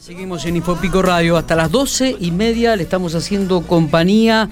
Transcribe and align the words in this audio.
Seguimos 0.00 0.46
en 0.46 0.56
Infopico 0.56 1.02
Radio 1.02 1.36
hasta 1.36 1.54
las 1.54 1.70
12 1.70 2.16
y 2.20 2.30
media, 2.30 2.74
le 2.74 2.84
estamos 2.84 3.14
haciendo 3.14 3.60
compañía. 3.60 4.48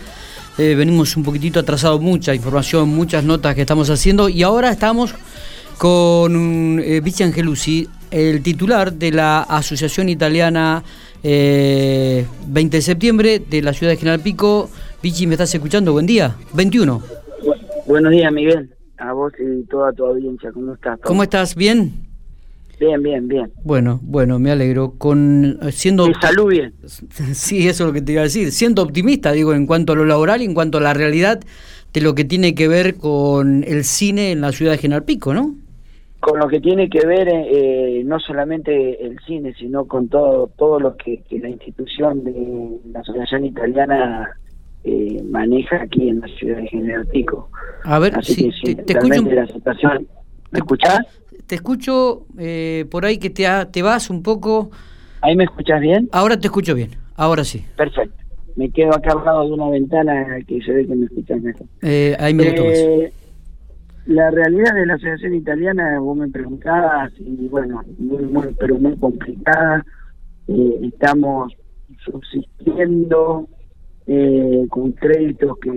Eh, 0.58 0.74
venimos 0.74 1.16
un 1.16 1.22
poquitito 1.24 1.58
atrasado, 1.58 1.98
mucha 1.98 2.34
información, 2.34 2.90
muchas 2.90 3.24
notas 3.24 3.54
que 3.54 3.62
estamos 3.62 3.88
haciendo 3.88 4.28
y 4.28 4.42
ahora 4.42 4.68
estamos 4.68 5.14
con 5.78 6.78
eh, 6.84 7.00
Vichy 7.00 7.22
Angelucci, 7.22 7.88
el 8.10 8.42
titular 8.42 8.92
de 8.92 9.10
la 9.10 9.40
Asociación 9.40 10.10
Italiana 10.10 10.84
eh, 11.22 12.26
20 12.46 12.76
de 12.76 12.82
septiembre 12.82 13.38
de 13.38 13.62
la 13.62 13.72
ciudad 13.72 13.92
de 13.92 13.96
General 13.96 14.20
Pico. 14.20 14.68
Vichy, 15.02 15.26
¿me 15.26 15.32
estás 15.32 15.54
escuchando? 15.54 15.92
Buen 15.94 16.04
día. 16.04 16.36
21. 16.52 17.02
buenos 17.86 18.12
días, 18.12 18.30
Miguel. 18.30 18.76
A 18.98 19.14
vos 19.14 19.32
y 19.38 19.64
toda 19.64 19.94
tu 19.94 20.04
audiencia. 20.04 20.52
¿Cómo 20.52 20.74
estás? 20.74 21.00
¿Cómo 21.02 21.22
estás? 21.22 21.54
¿Bien? 21.54 22.07
Bien, 22.80 23.02
bien, 23.02 23.28
bien. 23.28 23.52
Bueno, 23.64 23.98
bueno, 24.02 24.38
me 24.38 24.50
alegro. 24.50 24.94
Con 24.98 25.58
siendo 25.70 26.06
Mi 26.06 26.14
salud 26.14 26.48
bien. 26.48 26.74
Sí, 27.32 27.68
eso 27.68 27.84
es 27.84 27.88
lo 27.88 27.92
que 27.92 28.02
te 28.02 28.12
iba 28.12 28.20
a 28.22 28.24
decir. 28.24 28.52
Siendo 28.52 28.82
optimista, 28.82 29.32
digo, 29.32 29.54
en 29.54 29.66
cuanto 29.66 29.92
a 29.92 29.96
lo 29.96 30.04
laboral 30.04 30.42
y 30.42 30.44
en 30.44 30.54
cuanto 30.54 30.78
a 30.78 30.80
la 30.80 30.94
realidad 30.94 31.40
de 31.92 32.00
lo 32.00 32.14
que 32.14 32.24
tiene 32.24 32.54
que 32.54 32.68
ver 32.68 32.96
con 32.96 33.64
el 33.64 33.84
cine 33.84 34.32
en 34.32 34.40
la 34.40 34.52
ciudad 34.52 34.72
de 34.72 34.78
General 34.78 35.04
Pico, 35.04 35.34
¿no? 35.34 35.54
Con 36.20 36.38
lo 36.38 36.48
que 36.48 36.60
tiene 36.60 36.90
que 36.90 37.06
ver 37.06 37.28
eh, 37.30 38.02
no 38.04 38.18
solamente 38.18 39.04
el 39.04 39.18
cine, 39.26 39.54
sino 39.54 39.86
con 39.86 40.08
todo 40.08 40.50
todo 40.56 40.80
lo 40.80 40.96
que, 40.96 41.22
que 41.28 41.38
la 41.38 41.48
institución 41.48 42.24
de 42.24 42.80
la 42.92 43.00
Asociación 43.00 43.44
Italiana 43.44 44.28
eh, 44.84 45.22
maneja 45.28 45.82
aquí 45.82 46.08
en 46.08 46.20
la 46.20 46.28
ciudad 46.28 46.58
de 46.58 46.66
General 46.68 47.06
Pico. 47.06 47.50
A 47.84 47.98
ver, 47.98 48.14
Así 48.16 48.34
sí, 48.34 48.44
que 48.44 48.52
sí, 48.52 48.74
te, 48.74 48.82
te 48.82 48.92
escucho, 48.94 49.22
la 49.22 49.46
situación... 49.46 50.08
¿Me 50.50 50.60
escuchás? 50.60 51.00
Te 51.46 51.54
escucho 51.54 52.26
eh, 52.38 52.86
por 52.90 53.04
ahí 53.04 53.18
que 53.18 53.30
te, 53.30 53.46
ha- 53.46 53.70
te 53.70 53.82
vas 53.82 54.10
un 54.10 54.22
poco. 54.22 54.70
¿Ahí 55.20 55.34
me 55.36 55.44
escuchás 55.44 55.80
bien? 55.80 56.08
Ahora 56.12 56.38
te 56.38 56.46
escucho 56.46 56.74
bien, 56.74 56.90
ahora 57.16 57.44
sí. 57.44 57.64
Perfecto. 57.76 58.14
Me 58.56 58.70
quedo 58.70 58.94
acá 58.94 59.12
al 59.12 59.24
lado 59.24 59.46
de 59.46 59.52
una 59.52 59.70
ventana 59.70 60.38
que 60.46 60.60
se 60.62 60.72
ve 60.72 60.86
que 60.86 60.94
me 60.94 61.06
escuchas 61.06 61.40
mejor. 61.40 61.66
Eh, 61.82 62.16
ahí 62.18 62.34
me. 62.34 62.48
Eh, 62.48 63.12
la 64.06 64.30
realidad 64.30 64.74
de 64.74 64.86
la 64.86 64.94
asociación 64.94 65.34
italiana, 65.34 66.00
vos 66.00 66.16
me 66.16 66.28
preguntabas, 66.28 67.12
y 67.18 67.46
bueno, 67.48 67.82
muy, 67.98 68.22
muy, 68.24 68.46
pero 68.58 68.76
muy 68.78 68.96
complicada. 68.96 69.84
Eh, 70.48 70.80
estamos 70.82 71.52
subsistiendo 72.04 73.48
eh, 74.06 74.66
con 74.70 74.92
créditos 74.92 75.58
que, 75.58 75.70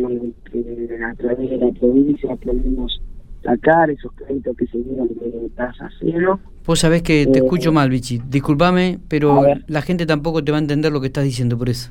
que 0.52 1.00
a 1.04 1.14
través 1.16 1.50
de 1.50 1.58
la 1.58 1.72
provincia 1.74 2.36
podemos 2.38 3.02
sacar, 3.44 3.90
esos 3.90 4.12
créditos 4.14 4.56
que 4.58 4.68
se 4.68 4.78
dieron 4.78 5.08
de 5.08 5.50
tasa 5.56 5.90
cero. 6.00 6.40
Vos 6.66 6.80
sabés 6.80 7.02
que 7.02 7.26
te 7.28 7.40
eh, 7.40 7.42
escucho 7.44 7.72
mal, 7.72 7.90
Vichy. 7.90 8.22
Disculpame, 8.30 9.00
pero 9.08 9.42
la 9.68 9.82
gente 9.82 10.06
tampoco 10.06 10.44
te 10.44 10.52
va 10.52 10.58
a 10.58 10.62
entender 10.62 10.92
lo 10.92 11.02
que 11.02 11.08
estás 11.08 11.24
diciendo 11.24 11.58
por 11.58 11.70
eso. 11.70 11.90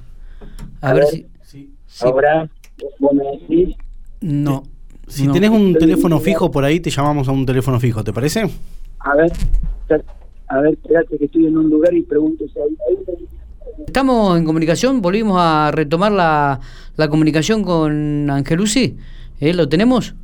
A, 0.81 0.91
A 0.91 0.95
ver, 0.95 1.05
ver. 1.05 1.13
si. 1.13 1.27
sí. 1.43 1.71
Ahora, 2.03 2.49
vos 2.99 3.13
me 3.13 3.25
decís, 3.39 3.77
No. 4.21 4.63
Si 5.09 5.27
no. 5.27 5.33
tenés 5.33 5.51
un 5.51 5.71
Estoy- 5.73 5.81
teléfono 5.81 6.21
fijo 6.21 6.53
por 6.53 6.65
ahí, 6.65 6.79
te 6.79 6.89
llamamos 6.91 7.27
a 7.29 7.33
un 7.33 7.45
teléfono 7.45 7.81
fijo, 7.81 8.05
¿te 8.05 8.13
parece? 8.13 8.49
a 9.01 9.17
ver, 9.17 9.33
a 10.49 10.61
ver, 10.61 10.73
espérate 10.75 11.19
que 11.19 11.25
estoy 11.25 11.47
en 11.47 11.57
un 11.57 11.69
lugar 11.71 11.93
y 11.95 12.03
pregunto 12.03 12.45
si 12.53 12.59
hay... 12.61 12.69
ahí- 12.69 13.27
Estamos 13.87 14.39
en 14.39 14.45
comunicación, 14.45 15.01
volvimos 15.01 15.37
a 15.41 15.71
retomar 15.73 16.13
la, 16.13 16.61
la 16.97 17.09
comunicación 17.09 17.65
con 17.65 18.29
Angelucci. 18.31 18.97
¿Eh? 19.41 19.55
¿Lo 19.55 19.69
tenemos? 19.69 20.15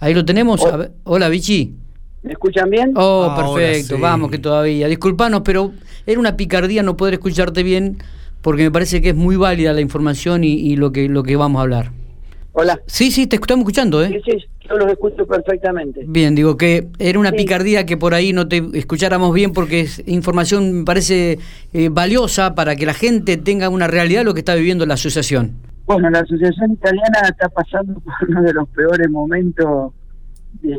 Ahí 0.00 0.14
lo 0.14 0.24
tenemos. 0.24 0.64
A 0.64 0.76
ver, 0.76 0.92
Hola, 1.04 1.28
Vichy. 1.28 1.74
¿Me 2.22 2.32
escuchan 2.32 2.70
bien? 2.70 2.92
Oh, 2.96 3.24
Ahora 3.30 3.54
perfecto, 3.54 3.96
sí. 3.96 4.00
vamos 4.00 4.30
que 4.30 4.38
todavía. 4.38 4.88
Disculpanos, 4.88 5.42
pero 5.44 5.72
era 6.06 6.18
una 6.18 6.36
picardía 6.36 6.82
no 6.82 6.96
poder 6.96 7.14
escucharte 7.14 7.62
bien 7.62 7.98
porque 8.40 8.62
me 8.64 8.70
parece 8.70 9.00
que 9.02 9.10
es 9.10 9.14
muy 9.14 9.36
válida 9.36 9.72
la 9.72 9.80
información 9.82 10.42
y, 10.44 10.52
y 10.54 10.76
lo 10.76 10.90
que 10.92 11.08
lo 11.08 11.22
que 11.22 11.36
vamos 11.36 11.58
a 11.60 11.62
hablar. 11.62 11.90
Hola. 12.52 12.80
Sí, 12.86 13.10
sí, 13.10 13.26
te 13.26 13.36
estamos 13.36 13.62
escuchando, 13.64 14.04
Sí, 14.06 14.14
¿eh? 14.14 14.22
sí, 14.24 14.32
yo 14.68 14.76
los 14.76 14.90
escucho 14.90 15.26
perfectamente. 15.26 16.02
Bien, 16.06 16.34
digo 16.36 16.56
que 16.56 16.86
era 17.00 17.18
una 17.18 17.30
Sí. 17.30 17.36
picardía 17.38 17.84
que 17.84 17.96
por 17.96 18.14
ahí 18.14 18.32
no 18.32 18.46
te 18.48 18.62
escucháramos 18.74 19.34
bien 19.34 19.52
porque 19.52 19.80
es 19.80 20.02
información, 20.06 20.72
me 20.72 20.84
parece, 20.84 21.38
eh, 21.72 21.88
valiosa 21.90 22.54
para 22.54 22.76
que 22.76 22.86
la 22.86 22.94
gente 22.94 23.36
tenga 23.38 23.68
una 23.68 23.88
realidad 23.88 24.20
de 24.20 24.24
lo 24.24 24.34
que 24.34 24.40
está 24.40 24.54
viviendo 24.54 24.86
la 24.86 24.94
asociación. 24.94 25.56
Bueno, 25.86 26.08
la 26.10 26.20
Asociación 26.20 26.72
Italiana 26.72 27.20
está 27.28 27.48
pasando 27.48 28.00
por 28.00 28.14
uno 28.28 28.42
de 28.42 28.54
los 28.54 28.68
peores 28.70 29.10
momentos 29.10 29.92
de, 30.62 30.78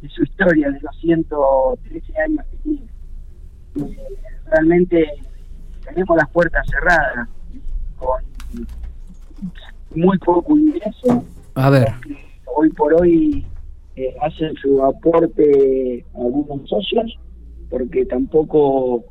de 0.00 0.08
su 0.08 0.22
historia, 0.22 0.70
de 0.70 0.80
los 0.80 0.96
113 1.00 2.12
años 2.20 2.46
que 2.50 2.56
tiene. 2.58 2.86
Eh, 3.76 3.98
realmente 4.46 5.06
tenemos 5.84 6.16
las 6.16 6.30
puertas 6.30 6.64
cerradas, 6.70 7.28
con 7.98 8.22
muy 9.94 10.18
poco 10.18 10.56
ingreso. 10.56 11.24
A 11.54 11.70
ver, 11.70 11.88
porque 12.02 12.24
Hoy 12.56 12.70
por 12.70 12.94
hoy 12.94 13.44
eh, 13.96 14.14
hacen 14.22 14.54
su 14.56 14.84
aporte 14.84 16.04
algunos 16.14 16.68
socios, 16.68 17.18
porque 17.70 18.06
tampoco 18.06 19.04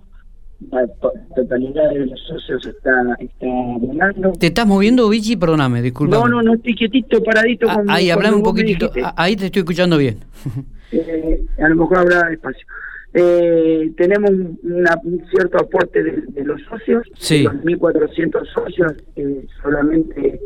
la 0.71 0.87
to- 1.01 1.13
totalidad 1.35 1.89
de 1.91 2.05
los 2.05 2.19
socios 2.21 2.65
está, 2.65 2.91
está 3.19 3.45
donando. 3.81 4.31
¿te 4.33 4.47
estás 4.47 4.65
moviendo, 4.67 5.09
Vichy? 5.09 5.35
Perdóname, 5.35 5.81
disculpa. 5.81 6.15
No, 6.17 6.27
no, 6.27 6.41
no 6.41 6.53
estoy 6.55 6.75
quietito, 6.75 7.21
paradito. 7.23 7.67
Ah, 7.69 7.75
con- 7.75 7.89
ahí, 7.89 8.09
hablame 8.09 8.37
un 8.37 8.43
poquitito. 8.43 8.91
Ah, 9.03 9.13
Ahí 9.17 9.35
te 9.35 9.45
estoy 9.45 9.61
escuchando 9.61 9.97
bien. 9.97 10.17
Eh, 10.95 11.41
a 11.57 11.69
lo 11.69 11.75
mejor 11.77 11.97
habrá 11.97 12.31
espacio. 12.31 12.67
Eh, 13.15 13.91
tenemos 13.97 14.29
un, 14.29 14.59
una- 14.63 14.95
un 15.03 15.23
cierto 15.31 15.57
aporte 15.57 16.03
de, 16.03 16.21
de 16.27 16.43
los 16.45 16.61
socios, 16.69 17.01
Sí. 17.15 17.37
de 17.39 17.43
los 17.45 17.55
1.400 17.63 18.45
socios, 18.53 18.93
eh, 19.15 19.43
solamente 19.63 20.39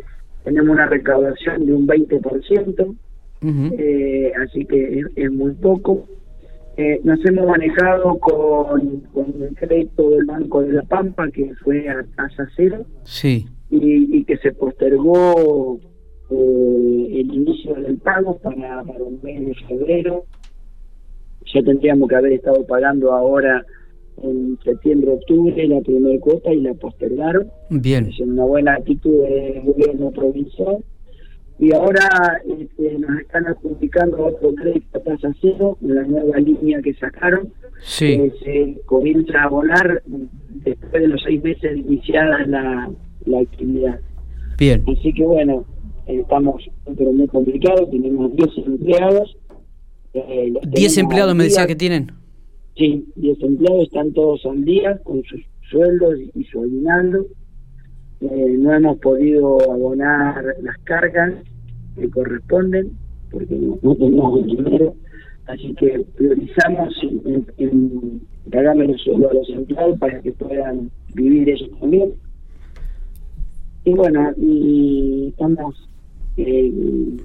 tenemos 0.46 0.70
una 0.70 0.86
recaudación 0.86 1.66
de 1.66 1.74
un 1.74 1.86
20%, 1.86 2.96
Ujú. 3.42 3.76
eh, 3.78 4.32
así 4.42 4.64
que 4.66 5.00
es, 5.00 5.06
es 5.18 5.32
muy 5.32 5.52
poco. 5.52 6.08
Eh, 6.78 7.02
nos 7.04 7.24
hemos 7.26 7.48
manejado 7.48 8.20
con, 8.20 9.00
con 9.14 9.26
el 9.42 9.56
crédito 9.56 10.12
del 10.12 10.26
Banco 10.26 10.62
de 10.62 10.74
la 10.74 10.84
Pampa, 10.84 11.30
que 11.32 11.52
fue 11.64 11.90
a 11.90 12.06
tasa 12.16 12.48
cero, 12.56 12.86
Sí, 13.04 13.48
y, 13.72 14.18
y 14.20 14.24
que 14.26 14.38
se 14.38 14.52
postergó 14.54 15.80
eh, 16.30 17.08
el 17.20 17.34
inicio 17.34 17.74
del 17.76 17.98
pago 17.98 18.38
para, 18.38 18.84
para 18.84 19.00
el 19.00 19.20
mes 19.24 19.46
de 19.48 19.56
febrero. 19.68 20.26
Ya 21.54 21.64
tendríamos 21.64 22.10
que 22.10 22.16
haber 22.16 22.34
estado 22.34 22.66
pagando 22.68 23.12
ahora 23.14 23.66
en 24.22 24.58
septiembre, 24.64 25.12
octubre 25.14 25.68
la 25.68 25.80
primera 25.82 26.20
cuota 26.20 26.54
y 26.54 26.62
la 26.62 26.74
postergaron. 26.76 27.48
bien. 27.70 28.08
Es 28.08 28.20
una 28.20 28.44
buena 28.46 28.74
actitud 28.76 29.24
del 29.24 29.62
gobierno 29.64 30.12
provincial. 30.12 30.78
Y 31.60 31.74
ahora 31.74 32.08
este, 32.46 33.00
nos 33.00 33.20
están 33.20 33.48
adjudicando 33.48 34.26
otro 34.26 34.54
crédito 34.54 35.00
tasa 35.00 35.34
cero, 35.42 35.78
la 35.82 36.04
nueva 36.04 36.38
línea 36.38 36.82
que 36.84 36.94
sacaron 36.94 37.52
Sí, 37.82 38.18
que 38.18 38.32
se 38.44 38.82
comienza 38.86 39.40
a 39.42 39.44
abonar 39.46 40.04
después 40.64 40.92
de 41.02 41.08
los 41.08 41.22
seis 41.24 41.44
meses 41.44 41.74
de 41.74 41.80
iniciada 41.80 42.46
la, 42.46 42.92
la 43.26 43.40
actividad. 43.40 44.00
bien. 44.58 44.84
Así 44.88 45.14
que 45.14 45.24
bueno, 45.24 45.66
eh, 46.08 46.20
estamos 46.22 46.64
pero 46.96 47.12
muy 47.12 47.28
complicados, 47.28 47.90
tenemos 47.92 48.36
10 48.36 48.50
empleados. 48.66 49.38
eh, 50.14 50.50
los 50.52 50.62
10 50.62 50.74
tenemos 50.74 50.98
empleados 50.98 51.36
me 51.36 51.44
decía 51.46 51.68
que 51.68 51.76
tienen. 51.76 52.12
Sí, 52.76 53.06
10 53.16 53.42
empleados 53.42 53.84
están 53.84 54.14
todos 54.14 54.46
al 54.46 54.64
día 54.64 55.00
con 55.04 55.24
sus 55.24 55.42
sueldos 55.72 56.16
y 56.36 56.44
su 56.46 56.62
aguinaldo. 56.62 57.26
Eh, 58.22 58.56
no 58.58 58.74
hemos 58.74 58.98
podido 58.98 59.72
abonar 59.72 60.44
las 60.62 60.78
cargas 60.80 61.34
que 61.96 62.10
corresponden 62.10 62.92
porque 63.32 63.56
no, 63.56 63.96
tenemos 63.96 64.40
el 64.40 64.46
dinero. 64.48 64.96
Así 65.46 65.74
que 65.76 66.06
priorizamos 66.16 66.94
en, 67.04 67.22
en, 67.26 67.46
en 67.58 68.22
pagarle 68.52 68.88
los 68.88 69.02
sueldos 69.02 69.32
a 69.32 69.34
los 69.34 69.50
empleados 69.50 70.00
para 70.00 70.22
que 70.22 70.32
puedan 70.34 70.90
vivir 71.14 71.50
ellos 71.50 71.70
también. 71.80 72.14
Y 73.86 73.94
bueno, 73.94 74.34
y 74.36 75.28
estamos 75.30 75.88
eh, 76.36 77.18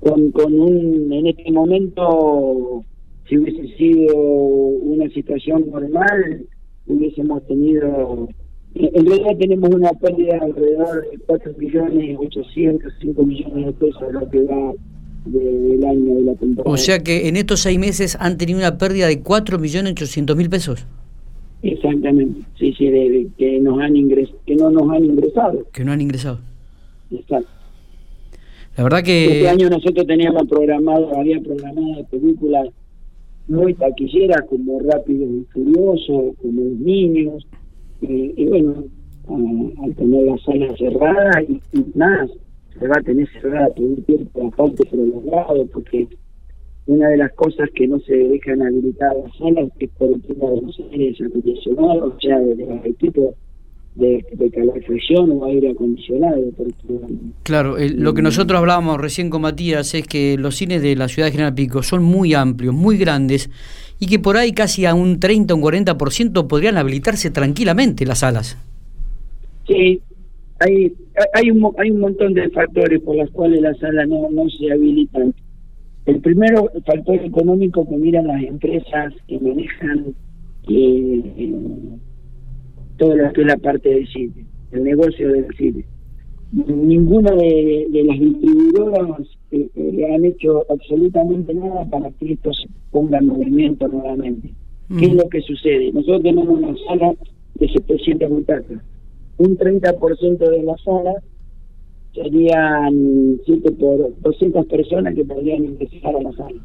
con, 0.00 0.32
con 0.32 0.60
un, 0.60 1.12
en 1.12 1.28
este 1.28 1.50
momento, 1.52 2.84
si 3.28 3.38
hubiese 3.38 3.76
sido 3.76 4.16
una 4.16 5.08
situación 5.10 5.70
normal, 5.70 6.44
hubiésemos 6.86 7.46
tenido, 7.46 8.28
en 8.74 9.06
realidad 9.06 9.36
tenemos 9.38 9.70
una 9.70 9.92
pérdida 9.92 10.38
alrededor 10.40 11.10
de 11.10 11.18
4 11.26 11.52
millones 11.58 12.16
800, 12.18 12.92
5 13.00 13.22
millones 13.26 13.66
de 13.66 13.72
pesos 13.72 14.02
lo 14.12 14.28
que 14.30 14.40
va 14.44 14.72
de- 15.26 15.38
del 15.68 15.84
año 15.84 16.14
de 16.14 16.22
la 16.22 16.34
temporada. 16.34 16.72
O 16.74 16.76
sea 16.76 16.98
que 17.00 17.28
en 17.28 17.36
estos 17.36 17.60
seis 17.60 17.78
meses 17.78 18.16
han 18.18 18.38
tenido 18.38 18.58
una 18.58 18.78
pérdida 18.78 19.06
de 19.08 19.22
4.800.000 19.22 20.48
pesos. 20.48 20.86
Exactamente, 21.62 22.40
sí, 22.58 22.74
sí, 22.76 22.86
de, 22.86 23.08
de 23.10 23.28
que 23.38 23.60
nos 23.60 23.78
han 23.80 23.94
ingres, 23.94 24.30
que 24.46 24.56
no 24.56 24.70
nos 24.70 24.90
han 24.90 25.04
ingresado. 25.04 25.64
Que 25.72 25.84
no 25.84 25.92
han 25.92 26.00
ingresado. 26.00 26.40
Exacto. 27.12 27.48
La 28.76 28.84
verdad 28.84 29.00
Este 29.00 29.40
que... 29.42 29.48
año 29.48 29.68
nosotros 29.70 30.06
teníamos 30.06 30.48
programado, 30.48 31.14
había 31.16 31.38
programadas 31.40 32.06
películas 32.10 32.68
muy 33.46 33.74
taquilleras 33.74 34.42
como 34.48 34.80
Rápido 34.80 35.24
y 35.24 35.44
Furioso, 35.52 36.34
como 36.40 36.62
Los 36.62 36.78
Niños, 36.80 37.46
y, 38.02 38.46
bueno, 38.46 38.84
al 39.82 39.94
tener 39.94 40.26
la 40.26 40.38
sala 40.38 40.76
cerrada 40.76 41.42
y, 41.42 41.60
nada, 41.94 42.26
se 42.78 42.86
va 42.88 42.94
a 42.98 43.02
tener 43.02 43.28
cerrada 43.40 43.68
todo 43.74 43.86
el 43.86 44.04
tiempo, 44.04 44.48
aparte 44.48 44.84
prolongado, 44.86 45.66
porque 45.72 46.08
una 46.86 47.08
de 47.08 47.16
las 47.16 47.32
cosas 47.34 47.70
que 47.74 47.86
no 47.86 48.00
se 48.00 48.14
dejan 48.14 48.62
habilitar 48.62 49.14
las 49.16 49.36
salas 49.36 49.70
es 49.78 49.90
por 49.90 50.10
el 50.10 50.22
tema 50.22 50.50
de 50.50 50.62
los 50.62 50.80
aires 50.90 51.20
acondicionados, 51.20 52.14
o 52.14 52.20
sea, 52.20 52.38
de, 52.40 52.56
los 52.56 52.84
equipos 52.84 53.34
de, 53.94 54.24
de, 54.32 54.50
calefacción 54.50 55.30
o 55.32 55.44
aire 55.46 55.70
acondicionado. 55.70 56.40
claro, 57.42 57.76
lo 57.78 58.14
que 58.14 58.22
nosotros 58.22 58.58
hablábamos 58.58 58.98
recién 58.98 59.28
con 59.28 59.42
Matías 59.42 59.94
es 59.94 60.06
que 60.06 60.36
los 60.38 60.56
cines 60.56 60.80
de 60.80 60.96
la 60.96 61.08
ciudad 61.08 61.28
de 61.28 61.32
General 61.32 61.54
Pico 61.54 61.82
son 61.82 62.02
muy 62.02 62.32
amplios, 62.32 62.74
muy 62.74 62.96
grandes, 62.96 63.50
y 64.00 64.06
que 64.06 64.18
por 64.18 64.36
ahí 64.36 64.52
casi 64.52 64.86
a 64.86 64.94
un 64.94 65.20
30 65.20 65.52
o 65.52 65.56
un 65.58 65.62
40% 65.62 66.46
podrían 66.46 66.76
habilitarse 66.76 67.30
tranquilamente 67.30 68.06
las 68.06 68.20
salas. 68.20 68.58
Sí, 69.66 70.00
hay, 70.58 70.92
hay, 71.34 71.50
un, 71.50 71.72
hay 71.78 71.90
un 71.90 72.00
montón 72.00 72.34
de 72.34 72.48
factores 72.50 73.00
por 73.02 73.16
los 73.16 73.30
cuales 73.30 73.60
las 73.60 73.78
salas 73.78 74.08
no, 74.08 74.30
no 74.30 74.48
se 74.48 74.72
habilitan. 74.72 75.34
El 76.06 76.20
primero, 76.20 76.70
el 76.74 76.82
factor 76.82 77.16
económico 77.16 77.88
que 77.88 77.96
miran 77.96 78.26
las 78.26 78.42
empresas 78.42 79.12
que 79.28 79.38
manejan 79.38 80.14
eh, 80.68 81.98
todo 83.02 83.16
lo 83.16 83.32
que 83.32 83.40
es 83.40 83.46
la 83.48 83.56
parte 83.56 83.88
del 83.88 84.06
cine, 84.06 84.46
el 84.70 84.84
negocio 84.84 85.32
del 85.32 85.46
cine. 85.56 85.84
Ninguna 86.52 87.32
de, 87.32 87.88
las 88.04 88.18
distribuidoras 88.18 89.20
eh, 89.50 89.68
eh, 89.74 89.90
le 89.92 90.14
han 90.14 90.24
hecho 90.24 90.64
absolutamente 90.70 91.52
nada 91.52 91.84
para 91.86 92.10
que 92.12 92.34
esto 92.34 92.52
se 92.52 92.68
ponga 92.92 93.18
en 93.18 93.26
movimiento 93.26 93.88
nuevamente. 93.88 94.52
¿Qué 94.96 95.06
es 95.06 95.14
lo 95.14 95.28
que 95.28 95.40
sucede? 95.40 95.90
Nosotros 95.92 96.22
tenemos 96.22 96.48
una 96.48 96.76
sala 96.86 97.14
de 97.54 97.68
700 97.68 98.30
butacas. 98.30 98.82
Un 99.38 99.56
30% 99.56 100.38
de 100.38 100.62
la 100.62 100.76
sala 100.76 101.14
serían 102.14 103.40
7 103.44 103.72
por 103.72 104.12
200 104.20 104.66
personas 104.66 105.14
que 105.14 105.24
podrían 105.24 105.64
ingresar 105.64 106.14
a 106.14 106.22
la 106.22 106.32
sala. 106.32 106.62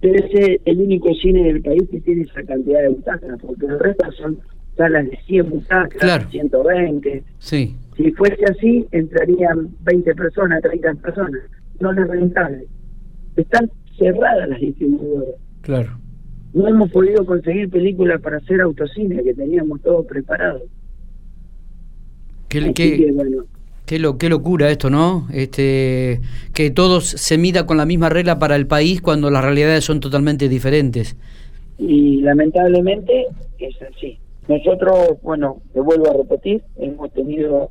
Debe 0.00 0.30
ser 0.30 0.60
el 0.64 0.80
único 0.80 1.12
cine 1.14 1.42
del 1.42 1.62
país 1.62 1.82
que 1.90 2.00
tiene 2.02 2.22
esa 2.22 2.42
cantidad 2.44 2.82
de 2.82 2.90
butacas, 2.90 3.40
porque 3.40 3.66
el 3.66 3.80
resto 3.80 4.12
son 4.12 4.38
salas 4.76 5.06
de 5.06 5.18
100 5.26 5.50
butacas, 5.50 6.30
120. 6.30 7.22
Sí. 7.38 7.76
Si 7.96 8.10
fuese 8.12 8.44
así, 8.44 8.86
entrarían 8.92 9.70
20 9.82 10.14
personas, 10.14 10.62
30 10.62 10.94
personas. 10.94 11.42
No 11.80 11.92
es 11.92 12.08
rentable. 12.08 12.66
Están 13.36 13.70
cerradas 13.98 14.48
las 14.48 14.60
distribuidoras. 14.60 15.34
Claro. 15.62 15.98
No 16.52 16.68
hemos 16.68 16.90
podido 16.90 17.24
conseguir 17.26 17.68
películas 17.70 18.20
para 18.20 18.38
hacer 18.38 18.60
autocine, 18.60 19.22
que 19.22 19.34
teníamos 19.34 19.80
todo 19.82 20.04
preparado. 20.04 20.62
¿Qué, 22.48 22.72
qué, 22.72 23.14
qué, 23.84 23.98
lo, 23.98 24.18
qué 24.18 24.28
locura 24.28 24.70
esto, 24.70 24.88
¿no? 24.88 25.26
Este, 25.32 26.20
que 26.54 26.70
todos 26.70 27.04
se 27.04 27.38
mida 27.38 27.66
con 27.66 27.76
la 27.76 27.84
misma 27.84 28.08
regla 28.08 28.38
para 28.38 28.56
el 28.56 28.66
país 28.66 29.00
cuando 29.00 29.30
las 29.30 29.44
realidades 29.44 29.84
son 29.84 30.00
totalmente 30.00 30.48
diferentes. 30.48 31.16
Y 31.78 32.22
lamentablemente 32.22 33.26
es 33.58 33.74
así. 33.82 34.18
Nosotros, 34.48 35.20
bueno, 35.22 35.60
te 35.72 35.80
vuelvo 35.80 36.08
a 36.08 36.12
repetir, 36.14 36.62
hemos 36.76 37.12
tenido 37.12 37.70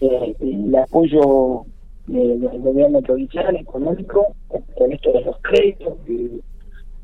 eh, 0.00 0.34
el 0.40 0.74
apoyo 0.76 1.64
del 2.06 2.38
gobierno 2.60 3.02
provincial 3.02 3.54
económico 3.56 4.34
con 4.48 4.92
esto 4.92 5.12
de 5.12 5.20
los 5.22 5.36
créditos 5.42 5.94
y 6.08 6.40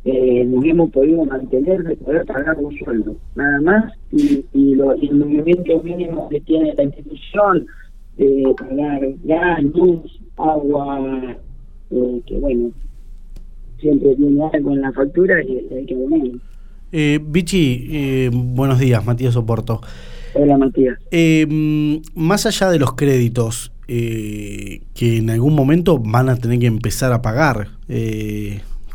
eh, 0.07 0.41
hemos 0.43 0.91
podido 0.91 1.25
mantener 1.25 1.83
de 1.83 1.97
poder 1.97 2.25
pagar 2.25 2.57
un 2.59 2.77
sueldo, 2.79 3.17
nada 3.35 3.61
más, 3.61 3.93
y, 4.11 4.45
y, 4.53 4.75
lo, 4.75 4.93
el 4.93 5.15
movimiento 5.15 5.83
mínimo 5.83 6.29
que 6.29 6.41
tiene 6.41 6.75
la 6.75 6.85
institución, 6.85 7.67
de 8.17 8.55
pagar 8.59 9.01
gas, 9.25 9.63
luz, 9.63 10.21
agua, 10.37 11.37
eh, 11.91 12.23
que 12.27 12.39
bueno, 12.39 12.71
siempre 13.79 14.15
tiene 14.15 14.45
algo 14.53 14.73
en 14.73 14.81
la 14.81 14.93
factura 14.93 15.43
y 15.43 15.67
hay 15.73 15.87
que 15.87 15.95
ponerlo. 15.95 16.39
Eh, 16.93 17.21
Vichy, 17.23 17.89
eh, 17.91 18.31
buenos 18.33 18.79
días, 18.79 19.05
Matías 19.05 19.37
Oporto. 19.37 19.81
Hola, 20.35 20.57
Matías. 20.59 20.99
Eh, 21.11 22.01
más 22.15 22.47
allá 22.47 22.71
de 22.71 22.79
los 22.79 22.95
créditos 22.95 23.73
eh, 23.89 24.83
que 24.95 25.19
en 25.19 25.31
algún 25.31 25.55
momento 25.55 25.99
van 25.99 26.29
a 26.29 26.37
tener 26.37 26.59
que 26.59 26.67
empezar 26.67 27.13
a 27.13 27.23
pagar, 27.23 27.69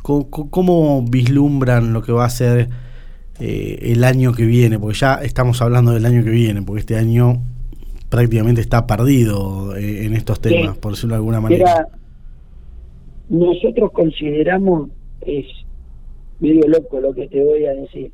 ¿cómo, 0.02 1.04
vislumbran 1.04 1.94
lo 1.94 2.02
que 2.02 2.12
va 2.12 2.26
a 2.26 2.30
ser 2.30 2.70
el 3.40 4.04
año 4.04 4.34
que 4.34 4.46
viene? 4.46 4.80
Porque 4.80 4.98
ya 4.98 5.16
estamos 5.16 5.62
hablando 5.62 5.92
del 5.92 6.06
año 6.06 6.24
que 6.24 6.32
viene, 6.32 6.62
porque 6.62 6.82
este 6.82 6.96
año 6.98 7.42
prácticamente 8.10 8.62
está 8.62 8.88
perdido 8.88 9.76
en 9.78 10.16
estos 10.16 10.42
temas, 10.42 10.78
por 10.78 10.94
decirlo 10.94 11.16
de 11.16 11.18
alguna 11.18 11.42
manera. 11.42 11.88
nosotros 13.30 13.92
consideramos 13.92 14.90
es 15.22 15.46
medio 16.40 16.68
loco 16.68 17.00
lo 17.00 17.14
que 17.14 17.28
te 17.28 17.44
voy 17.44 17.66
a 17.66 17.74
decir. 17.74 18.12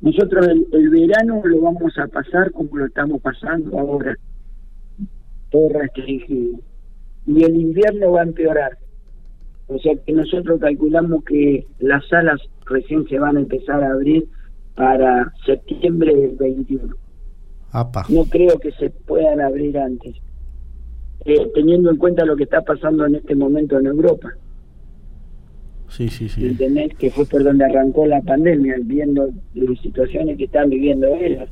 Nosotros 0.00 0.46
el, 0.48 0.90
verano 0.90 1.40
lo 1.44 1.60
vamos 1.60 1.96
a 1.98 2.06
pasar 2.06 2.52
como 2.52 2.76
lo 2.76 2.86
estamos 2.86 3.20
pasando 3.20 3.78
ahora, 3.78 4.16
todo 5.50 5.68
restringido. 5.70 6.58
Y 7.26 7.42
el 7.44 7.56
invierno 7.56 8.12
va 8.12 8.20
a 8.20 8.24
empeorar. 8.24 8.78
O 9.68 9.78
sea 9.78 9.94
que 9.96 10.12
nosotros 10.12 10.60
calculamos 10.60 11.24
que 11.24 11.66
las 11.80 12.06
salas 12.08 12.40
recién 12.66 13.06
se 13.08 13.18
van 13.18 13.36
a 13.36 13.40
empezar 13.40 13.82
a 13.82 13.92
abrir 13.92 14.28
para 14.74 15.32
septiembre 15.44 16.14
del 16.14 16.36
21. 16.36 16.94
No 18.08 18.24
creo 18.24 18.58
que 18.58 18.70
se 18.72 18.90
puedan 18.90 19.40
abrir 19.40 19.76
antes, 19.78 20.16
eh, 21.24 21.50
teniendo 21.54 21.90
en 21.90 21.96
cuenta 21.96 22.24
lo 22.24 22.36
que 22.36 22.44
está 22.44 22.62
pasando 22.62 23.06
en 23.06 23.16
este 23.16 23.34
momento 23.34 23.78
en 23.78 23.86
Europa. 23.86 24.32
Sí. 25.88 26.08
¿Entendés? 26.38 26.94
Que 26.96 27.10
fue 27.10 27.24
por 27.26 27.42
donde 27.42 27.64
arrancó 27.64 28.06
la 28.06 28.20
pandemia, 28.22 28.76
viendo 28.82 29.28
las 29.54 29.80
situaciones 29.80 30.36
que 30.36 30.44
están 30.44 30.70
viviendo 30.70 31.06
ellos. 31.14 31.48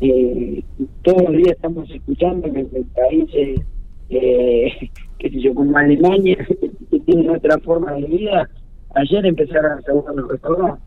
Eh, 0.00 0.62
todos 1.02 1.22
los 1.24 1.36
días 1.36 1.50
estamos 1.50 1.90
escuchando 1.90 2.52
que 2.52 2.60
en 2.60 2.84
países, 2.94 3.60
eh, 4.08 4.72
qué 5.18 5.30
sé 5.30 5.40
yo, 5.40 5.54
como 5.54 5.76
Alemania, 5.76 6.38
que 6.90 7.00
tienen 7.00 7.30
otra 7.30 7.58
forma 7.58 7.92
de 7.92 8.06
vida, 8.06 8.48
ayer 8.94 9.26
empezaron 9.26 9.78
a 9.78 9.82
cerrar 9.82 10.14
los 10.14 10.28
restaurantes. 10.28 10.84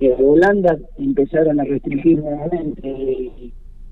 En 0.00 0.14
Holanda 0.18 0.76
empezaron 0.98 1.60
a 1.60 1.64
restringir 1.64 2.18
nuevamente 2.18 3.30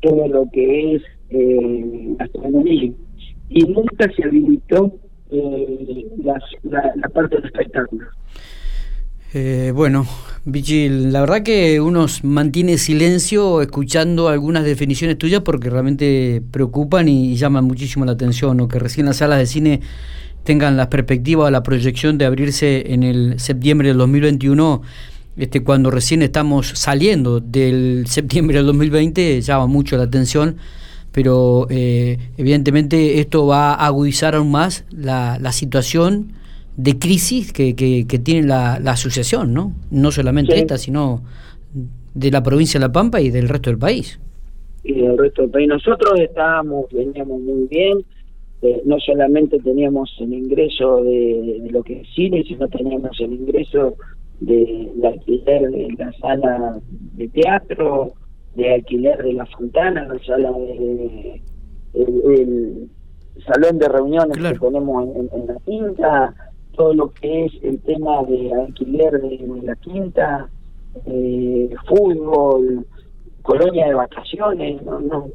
todo 0.00 0.26
lo 0.28 0.50
que 0.50 0.96
es 0.96 1.02
eh, 1.30 2.14
gastronomía. 2.18 2.92
Y 3.48 3.64
nunca 3.64 4.10
se 4.16 4.24
habilitó 4.24 4.92
eh, 5.30 6.06
la, 6.22 7.08
parte 7.08 7.36
del 7.36 7.46
espectáculo. 7.46 8.06
Eh, 9.32 9.72
bueno, 9.74 10.06
Vigil, 10.44 11.12
la 11.12 11.20
verdad 11.20 11.42
que 11.42 11.80
uno 11.80 12.06
mantiene 12.24 12.78
silencio 12.78 13.62
escuchando 13.62 14.28
algunas 14.28 14.64
definiciones 14.64 15.18
tuyas 15.18 15.42
porque 15.42 15.70
realmente 15.70 16.42
preocupan 16.50 17.08
y, 17.08 17.36
llaman 17.36 17.64
muchísimo 17.64 18.04
la 18.04 18.12
atención, 18.12 18.60
o 18.60 18.66
que 18.66 18.80
recién 18.80 19.06
las 19.06 19.18
salas 19.18 19.38
de 19.38 19.46
cine 19.46 19.80
tengan 20.42 20.76
la 20.76 20.90
perspectiva 20.90 21.44
o 21.44 21.50
la 21.50 21.62
proyección 21.62 22.18
de 22.18 22.24
abrirse 22.24 22.92
en 22.92 23.04
el 23.04 23.38
septiembre 23.38 23.88
del 23.88 23.98
2021, 23.98 24.82
este, 25.36 25.62
cuando 25.62 25.92
recién 25.92 26.22
estamos 26.22 26.72
saliendo 26.74 27.38
del 27.38 28.04
septiembre 28.08 28.56
del 28.56 28.66
2020, 28.66 29.40
llama 29.42 29.66
mucho 29.66 29.96
la 29.96 30.04
atención 30.04 30.56
pero 31.12 31.66
eh, 31.70 32.18
evidentemente 32.36 33.20
esto 33.20 33.46
va 33.46 33.74
a 33.74 33.86
agudizar 33.86 34.34
aún 34.34 34.50
más 34.50 34.84
la, 34.90 35.38
la 35.40 35.52
situación 35.52 36.32
de 36.76 36.98
crisis 36.98 37.52
que, 37.52 37.74
que, 37.74 38.18
tiene 38.18 38.46
la, 38.46 38.78
la, 38.80 38.92
asociación, 38.92 39.52
¿no? 39.52 39.74
No 39.90 40.12
solamente 40.12 40.58
esta, 40.58 40.78
sino 40.78 41.22
de 42.14 42.30
la 42.30 42.42
provincia 42.42 42.78
de 42.80 42.86
La 42.86 42.92
Pampa 42.92 43.20
y 43.20 43.30
del 43.30 43.48
resto 43.48 43.70
del 43.70 43.78
país. 43.78 44.18
Y 44.82 44.94
del 44.94 45.18
resto 45.18 45.42
del 45.42 45.50
país.Nosotros 45.50 46.18
estábamos, 46.18 46.86
veníamos 46.90 47.40
muy 47.40 47.66
bien, 47.68 47.98
eh, 48.62 48.82
no 48.84 48.98
solamente 49.00 49.58
teníamos 49.58 50.14
el 50.20 50.32
ingreso 50.32 51.02
de, 51.02 51.66
lo 51.70 51.82
que 51.82 52.00
es 52.00 52.08
cine, 52.14 52.44
sino 52.44 52.68
teníamos 52.68 53.18
el 53.20 53.32
ingreso 53.32 53.96
de 54.40 54.90
la 54.96 55.08
alquiler 55.10 55.70
de 55.70 55.88
la 55.98 56.12
sala 56.14 56.78
de 57.14 57.28
teatro, 57.28 58.12
de 58.60 58.74
alquiler 58.74 59.22
de 59.22 59.32
la 59.32 59.46
Fontana, 59.46 60.06
la 60.06 60.18
sala 60.24 60.52
de, 60.52 61.42
el, 61.94 62.90
salón 63.46 63.78
de 63.78 63.88
reuniones 63.88 64.36
que 64.36 64.58
ponemos 64.58 65.08
en, 65.16 65.46
la 65.46 65.56
quinta, 65.64 66.34
todo 66.76 66.92
lo 66.92 67.10
que 67.10 67.46
es 67.46 67.52
el 67.62 67.80
tema 67.80 68.22
de 68.24 68.52
alquiler 68.52 69.20
de, 69.20 69.62
la 69.62 69.76
quinta, 69.76 70.48
eh, 71.06 71.70
fútbol, 71.88 72.86
colonia 73.42 73.86
de 73.86 73.94
vacaciones, 73.94 74.82
no, 74.82 75.00
no, 75.00 75.30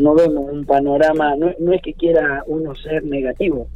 no, 0.00 0.14
vemos 0.14 0.52
un 0.52 0.64
panorama, 0.64 1.36
no, 1.36 1.50
no 1.60 1.72
es 1.72 1.82
que 1.82 1.94
quiera 1.94 2.42
uno 2.48 2.74
ser 2.74 3.04
negativo. 3.04 3.68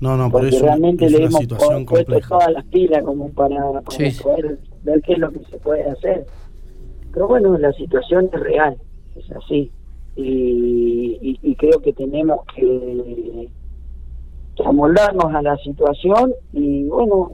No, 0.00 0.16
no, 0.16 0.28
por 0.32 0.44
eso 0.44 0.64
realmente 0.64 1.08
le 1.08 1.26
hemos 1.26 1.46
puesto 1.86 2.20
todas 2.28 2.50
las 2.50 2.64
pilas 2.64 3.04
como 3.04 3.28
para, 3.30 3.80
poder 3.82 4.58
ver 4.82 5.00
qué 5.02 5.12
es 5.12 5.18
lo 5.18 5.30
que 5.30 5.44
se 5.44 5.58
puede 5.58 5.88
hacer 5.88 6.26
pero 7.12 7.28
bueno, 7.28 7.56
la 7.58 7.72
situación 7.72 8.30
es 8.32 8.40
real. 8.40 8.76
es 9.16 9.30
así. 9.32 9.70
Y, 10.16 11.38
y, 11.42 11.54
creo 11.56 11.80
que 11.80 11.92
tenemos 11.92 12.40
que, 12.54 13.48
amoldarnos 14.64 15.34
a 15.34 15.40
la 15.40 15.56
situación 15.58 16.34
y 16.52 16.84
bueno, 16.84 17.30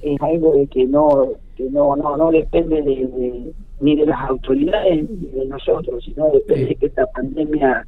es 0.00 0.20
algo 0.22 0.54
de 0.54 0.66
que 0.66 0.86
no 0.86 1.32
que 1.54 1.64
no 1.64 1.94
no 1.94 2.16
no 2.16 2.30
depende 2.30 2.80
de, 2.80 3.52
ni 3.80 3.96
de 3.96 4.06
las 4.06 4.30
autoridades 4.30 5.08
ni 5.10 5.28
de 5.28 5.46
nosotros, 5.46 6.02
sino 6.04 6.30
depende 6.30 6.66
de 6.68 6.74
que 6.76 6.86
esta 6.86 7.06
pandemia 7.08 7.86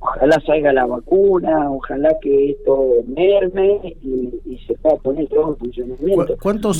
ojalá 0.00 0.40
salga 0.40 0.72
la 0.72 0.86
vacuna, 0.86 1.70
ojalá 1.70 2.16
que 2.20 2.50
esto 2.50 2.86
merme 3.06 3.96
y, 4.02 4.58
se 4.66 4.74
pueda 4.74 4.96
poner 4.96 5.28
todo 5.28 5.50
en 5.50 5.56
funcionamiento. 5.56 6.36
¿Cuántos, 6.42 6.78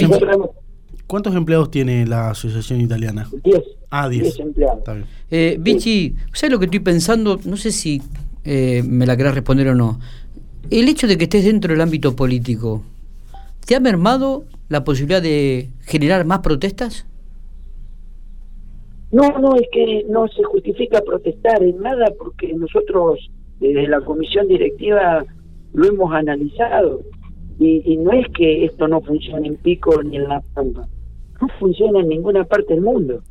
¿Cuántos 1.07 1.35
empleados 1.35 1.71
tiene 1.71 2.07
la 2.07 2.31
asociación 2.31 2.81
italiana? 2.81 3.29
Diez. 3.45 3.63
Ah, 3.91 4.09
diez. 4.09 4.39
empleados. 4.39 4.83
Eh, 5.31 5.57
Vichy, 5.61 6.15
¿sabes 6.33 6.53
lo 6.53 6.59
que 6.59 6.67
estoy 6.67 6.81
pensando? 6.81 7.39
No 7.45 7.57
sé 7.57 7.71
si 7.71 8.03
eh, 8.45 8.83
me 8.85 9.07
la 9.07 9.17
querás 9.17 9.35
responder 9.35 9.69
o 9.69 9.75
no. 9.75 10.01
El 10.71 10.89
hecho 10.89 11.07
de 11.07 11.17
que 11.17 11.25
estés 11.25 11.45
dentro 11.45 11.73
del 11.73 11.81
ámbito 11.81 12.17
político, 12.17 12.83
¿te 13.65 13.77
ha 13.77 13.81
mermado 13.81 14.45
la 14.69 14.85
posibilidad 14.85 15.23
de 15.23 15.71
generar 15.83 16.25
más 16.25 16.41
protestas? 16.41 17.07
No, 19.13 19.39
no, 19.39 19.55
es 19.55 19.69
que 19.73 20.05
no 20.09 20.27
se 20.29 20.43
justifica 20.43 21.01
protestar 21.03 21.63
en 21.63 21.81
nada 21.81 22.07
porque 22.19 22.53
nosotros 22.53 23.31
desde 23.61 23.87
la 23.87 24.01
comisión 24.01 24.49
directiva 24.49 25.25
lo 25.73 25.87
hemos 25.87 26.13
analizado 26.13 27.03
y, 27.59 27.97
no 27.97 28.13
es 28.13 28.27
que 28.37 28.65
esto 28.67 28.87
no 28.87 29.01
funcione 29.01 29.49
en 29.49 29.57
Pico 29.57 30.03
ni 30.03 30.17
en 30.17 30.25
La 30.25 30.43
Pampa, 30.55 30.87
no 31.41 31.49
funciona 31.59 32.01
en 32.01 32.09
ninguna 32.09 32.45
parte 32.45 32.75
del 32.75 32.83
mundo. 32.83 33.23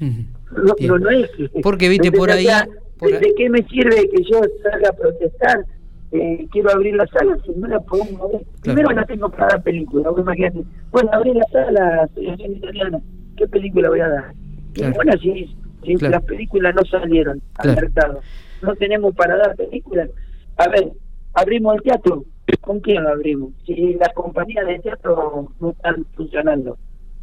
No, 0.00 0.98
no, 0.98 1.10
es 1.10 1.30
Porque 1.62 1.88
viste 1.88 2.12
por 2.12 2.30
ahí... 2.30 2.46
¿De 3.00 3.34
qué 3.36 3.50
me 3.50 3.62
sirve 3.64 4.08
que 4.08 4.22
yo 4.22 4.40
salga 4.62 4.88
a 4.88 4.92
protestar? 4.92 5.64
Eh, 6.12 6.46
quiero 6.52 6.70
abrir 6.70 6.94
la 6.94 7.06
sala 7.08 7.36
si 7.44 7.50
no 7.56 7.66
la 7.66 7.80
podemos 7.80 8.12
mover. 8.12 8.42
Primero 8.62 8.90
no 8.92 9.04
tengo 9.04 9.28
para 9.30 9.48
dar 9.48 9.62
película, 9.64 10.10
imagínate. 10.16 10.64
Bueno, 10.92 11.10
abrir 11.12 11.34
la 11.34 11.44
sala, 11.50 12.02
asociación 12.04 12.52
italiana, 12.52 13.00
¿qué 13.36 13.48
película 13.48 13.88
voy 13.88 14.00
a 14.00 14.08
dar? 14.08 14.34
bueno, 14.94 15.12
si, 15.20 15.56
las 16.00 16.22
películas 16.22 16.74
no 16.74 16.84
salieron 16.84 17.42
al 17.56 17.74
mercado, 17.74 18.20
no 18.62 18.76
tenemos 18.76 19.14
para 19.16 19.36
dar 19.36 19.56
películas. 19.56 20.08
A 20.56 20.68
ver, 20.68 20.92
abrimos 21.34 21.76
el 21.76 21.82
teatro, 21.82 22.24
¿con 22.60 22.80
quién 22.80 23.02
lo 23.02 23.10
abrimos? 23.10 23.52
Si 23.66 23.94
las 23.94 24.12
compañías 24.14 24.66
de 24.66 24.78
teatro 24.78 25.48
no 25.60 25.70
están 25.70 26.04
funcionando 26.14 26.76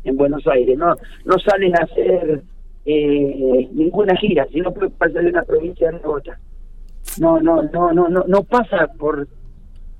en 0.03 0.17
Buenos 0.17 0.45
Aires, 0.47 0.77
no 0.77 0.95
no 1.25 1.39
salen 1.39 1.75
a 1.75 1.83
hacer 1.83 2.43
eh, 2.85 3.69
ninguna 3.73 4.15
gira, 4.15 4.47
si 4.51 4.59
no 4.59 4.71
puede 4.71 4.89
pasar 4.89 5.23
de 5.23 5.29
una 5.29 5.43
provincia 5.43 5.89
a 5.89 6.09
otra. 6.09 6.39
No, 7.19 7.39
no, 7.39 7.63
no, 7.63 7.91
no, 7.93 8.07
no, 8.09 8.23
no 8.27 8.43
pasa 8.43 8.87
por 8.97 9.27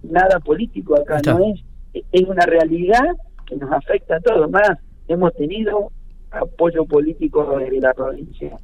nada 0.03 0.39
político 0.39 0.95
acá, 0.95 1.21
no 1.25 1.39
es, 1.45 1.63
es 2.11 2.23
una 2.27 2.45
realidad 2.45 3.03
que 3.45 3.55
nos 3.57 3.71
afecta 3.71 4.15
a 4.15 4.19
todos. 4.19 4.49
Más 4.49 4.77
hemos 5.07 5.33
tenido 5.33 5.91
apoyo 6.31 6.85
político 6.85 7.59
de 7.59 7.81
la 7.81 7.93
provincia 7.93 8.57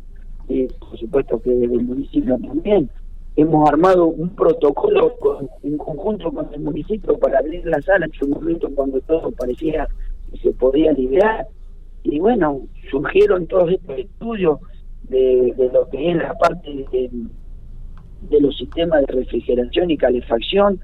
y 0.47 0.67
por 0.67 0.97
supuesto 0.97 1.41
que 1.41 1.51
del 1.51 1.83
municipio 1.83 2.37
también. 2.39 2.89
Hemos 3.37 3.69
armado 3.69 4.07
un 4.07 4.29
protocolo 4.35 5.13
en 5.63 5.77
conjunto 5.77 6.31
con 6.31 6.53
el 6.53 6.59
municipio 6.59 7.17
para 7.17 7.39
abrir 7.39 7.65
la 7.65 7.81
sala 7.81 8.07
en 8.07 8.11
su 8.13 8.27
momento 8.27 8.69
cuando 8.75 8.99
todo 9.01 9.31
parecía 9.31 9.87
que 10.29 10.37
se 10.39 10.51
podía 10.51 10.91
liberar. 10.91 11.47
Y 12.03 12.19
bueno, 12.19 12.61
surgieron 12.91 13.47
todos 13.47 13.71
estos 13.71 13.97
estudios 13.97 14.59
de, 15.03 15.53
lo 15.71 15.87
que 15.89 16.11
es 16.11 16.17
la 16.17 16.33
parte 16.33 16.87
de, 16.91 17.09
de 18.29 18.41
los 18.41 18.57
sistemas 18.57 19.05
de 19.05 19.13
refrigeración 19.13 19.91
y 19.91 19.97
calefacción 19.97 20.79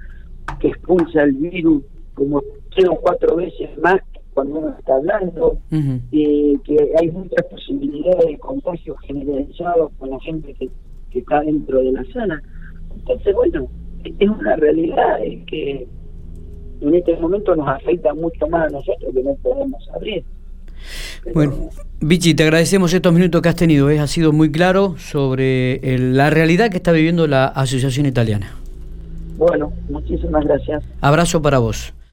que 0.60 0.70
expulsa 0.70 1.24
el 1.24 1.34
virus 1.34 1.84
como 2.14 2.42
tres 2.76 2.88
o 2.88 2.96
cuatro 2.96 3.36
veces 3.36 3.70
más 3.82 4.00
cuando 4.34 4.60
uno 4.60 4.76
está 4.78 4.96
hablando, 4.96 5.60
eh, 5.72 6.56
que 6.64 6.92
hay 7.00 7.12
muchas 7.12 7.46
posibilidades 7.46 8.26
de 8.26 8.40
contagio 8.40 8.96
generalizado 8.98 9.92
con 9.98 10.10
la 10.10 10.20
gente 10.22 10.54
que, 10.56 10.70
que 11.14 11.20
está 11.20 11.42
dentro 11.42 11.80
de 11.80 11.92
la 11.92 12.04
sala. 12.12 12.42
Entonces, 12.96 13.34
bueno, 13.34 13.70
es 14.04 14.30
una 14.30 14.56
realidad 14.56 15.20
que 15.48 15.88
en 16.82 16.96
este 16.96 17.16
momento 17.18 17.56
nos 17.56 17.68
afecta 17.68 18.14
mucho 18.14 18.48
más 18.48 18.68
a 18.68 18.70
nosotros 18.70 19.14
que 19.14 19.24
no 19.24 19.36
podemos 19.36 19.90
abrir. 19.96 20.24
bueno, 21.34 21.70
Vichy, 22.02 22.34
te 22.34 22.44
agradecemos 22.44 22.94
estos 22.94 23.14
minutos 23.14 23.42
que 23.42 23.50
has 23.50 23.56
tenido. 23.56 23.90
¿eh? 23.90 24.00
Ha 24.00 24.08
sido 24.08 24.34
muy 24.34 24.52
claro 24.52 24.96
sobre 24.98 25.80
la 25.98 26.30
realidad 26.30 26.70
que 26.70 26.78
está 26.78 26.92
viviendo 26.92 27.28
la 27.28 27.46
Asociación 27.46 28.06
Italiana. 28.06 28.58
Bueno, 29.38 29.72
muchísimas 29.90 30.44
gracias. 30.44 30.84
Abrazo 31.02 31.42
para 31.42 31.60
vos. 31.60 31.94